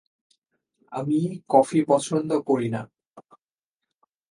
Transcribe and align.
আমি 0.91 1.19
কফি 1.49 1.79
পছন্দ 1.87 2.29
করি 2.47 2.67
না। 2.69 2.81